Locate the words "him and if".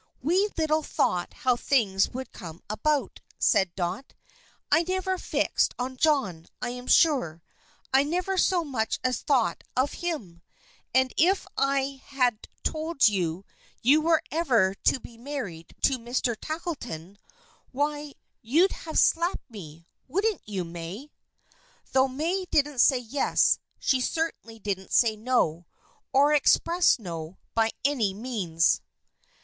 10.01-11.45